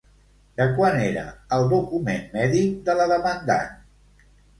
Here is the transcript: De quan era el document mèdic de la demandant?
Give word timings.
De 0.59 0.65
quan 0.77 0.95
era 1.07 1.25
el 1.57 1.65
document 1.73 2.23
mèdic 2.37 2.79
de 2.89 2.97
la 3.01 3.07
demandant? 3.13 3.77